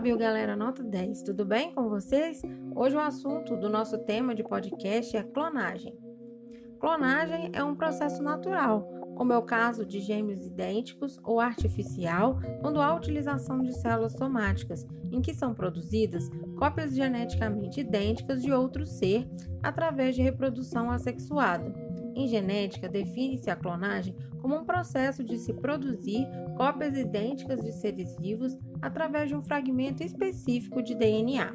[0.00, 1.24] Fábio, galera, nota 10.
[1.24, 2.40] Tudo bem com vocês?
[2.74, 5.94] Hoje o assunto do nosso tema de podcast é clonagem.
[6.78, 8.80] Clonagem é um processo natural,
[9.14, 14.86] como é o caso de gêmeos idênticos ou artificial, quando há utilização de células somáticas,
[15.12, 19.28] em que são produzidas cópias geneticamente idênticas de outro ser
[19.62, 21.89] através de reprodução assexuada.
[22.14, 26.26] Em genética, define-se a clonagem como um processo de se produzir
[26.56, 31.54] cópias idênticas de seres vivos através de um fragmento específico de DNA.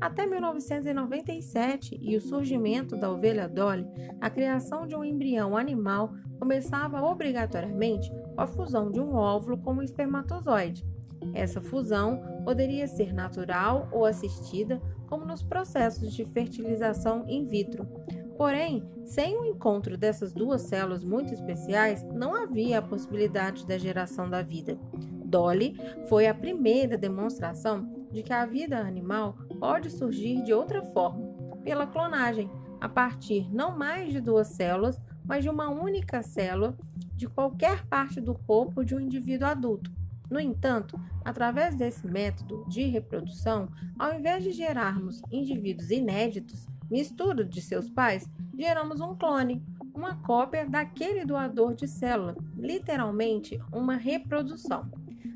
[0.00, 3.86] Até 1997 e o surgimento da ovelha Dolly,
[4.20, 9.74] a criação de um embrião animal começava obrigatoriamente com a fusão de um óvulo com
[9.74, 10.84] um espermatozoide.
[11.32, 17.88] Essa fusão poderia ser natural ou assistida, como nos processos de fertilização in vitro.
[18.36, 24.28] Porém, sem o encontro dessas duas células muito especiais, não havia a possibilidade da geração
[24.28, 24.78] da vida.
[25.24, 25.76] Dolly
[26.08, 31.26] foi a primeira demonstração de que a vida animal pode surgir de outra forma,
[31.62, 32.50] pela clonagem,
[32.80, 36.76] a partir não mais de duas células, mas de uma única célula
[37.14, 39.90] de qualquer parte do corpo de um indivíduo adulto.
[40.30, 47.60] No entanto, através desse método de reprodução, ao invés de gerarmos indivíduos inéditos, mistura de
[47.60, 49.60] seus pais, geramos um clone,
[49.92, 54.88] uma cópia daquele doador de célula, literalmente uma reprodução.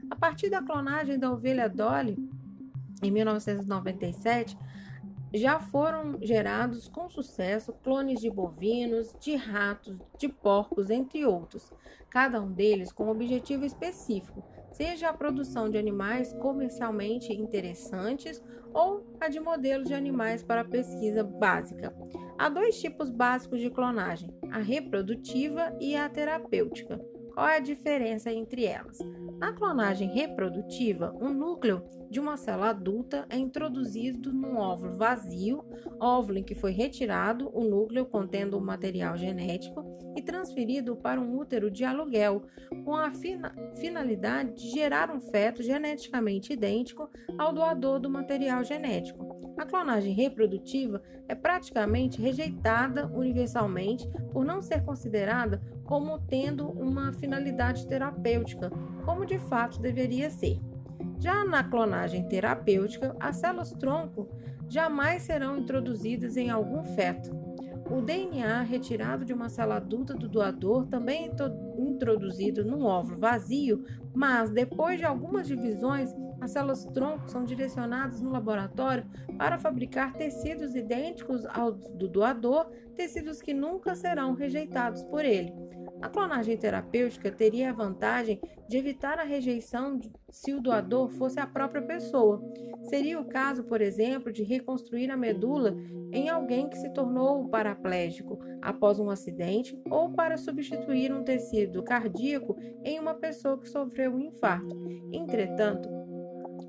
[0.09, 2.17] A partir da clonagem da ovelha Dolly,
[3.03, 4.57] em 1997,
[5.35, 11.73] já foram gerados com sucesso clones de bovinos, de ratos, de porcos, entre outros,
[12.09, 14.45] cada um deles com um objetivo específico,
[14.79, 18.41] seja a produção de animais comercialmente interessantes
[18.73, 21.93] ou a de modelos de animais para pesquisa básica.
[22.39, 26.97] Há dois tipos básicos de clonagem: a reprodutiva e a terapêutica.
[27.35, 28.99] Qual é a diferença entre elas?
[29.39, 35.65] Na clonagem reprodutiva, um núcleo de uma célula adulta é introduzido num óvulo vazio,
[36.01, 39.85] óvulo em que foi retirado o núcleo contendo o material genético
[40.17, 42.43] e transferido para um útero de aluguel,
[42.85, 47.09] com a fina finalidade de gerar um feto geneticamente idêntico
[47.39, 49.39] ao doador do material genético.
[49.57, 57.87] A clonagem reprodutiva é praticamente rejeitada universalmente por não ser considerada como tendo uma finalidade
[57.87, 58.71] terapêutica,
[59.07, 60.61] como de fato deveria ser.
[61.19, 64.29] Já na clonagem terapêutica, as células tronco
[64.69, 67.35] jamais serão introduzidas em algum feto.
[67.91, 73.83] O DNA retirado de uma célula adulta do doador também é introduzido num óvulo vazio,
[74.15, 79.07] mas depois de algumas divisões, as células tronco são direcionadas no laboratório
[79.39, 85.51] para fabricar tecidos idênticos aos do doador, tecidos que nunca serão rejeitados por ele.
[86.01, 89.99] A clonagem terapêutica teria a vantagem de evitar a rejeição
[90.31, 92.41] se o doador fosse a própria pessoa.
[92.85, 95.77] Seria o caso, por exemplo, de reconstruir a medula
[96.13, 102.57] em alguém que se tornou paraplégico após um acidente ou para substituir um tecido cardíaco
[102.85, 104.77] em uma pessoa que sofreu um infarto.
[105.13, 105.89] Entretanto,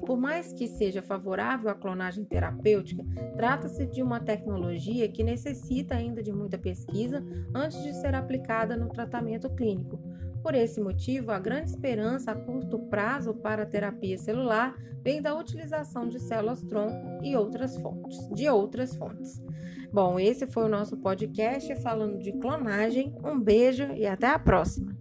[0.09, 3.05] por mais que seja favorável à clonagem terapêutica,
[3.37, 8.89] trata-se de uma tecnologia que necessita ainda de muita pesquisa antes de ser aplicada no
[8.89, 10.01] tratamento clínico.
[10.41, 15.37] Por esse motivo, a grande esperança a curto prazo para a terapia celular vem da
[15.37, 19.39] utilização de células-tronco e outras fontes, de outras fontes.
[19.93, 23.15] Bom, esse foi o nosso podcast falando de clonagem.
[23.23, 24.97] Um beijo e até a próxima.